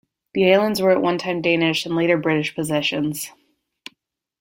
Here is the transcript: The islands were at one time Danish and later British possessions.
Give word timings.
The 0.33 0.51
islands 0.51 0.81
were 0.81 0.89
at 0.89 0.99
one 0.99 1.19
time 1.19 1.43
Danish 1.43 1.85
and 1.85 1.95
later 1.95 2.17
British 2.17 2.55
possessions. 2.55 3.29